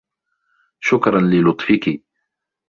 [0.79, 1.99] شكرا للطفكِ.